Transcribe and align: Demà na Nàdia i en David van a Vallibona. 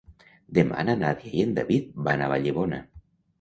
Demà 0.57 0.85
na 0.87 0.95
Nàdia 1.01 1.33
i 1.41 1.45
en 1.49 1.51
David 1.59 1.93
van 2.09 2.25
a 2.25 2.31
Vallibona. 2.33 2.81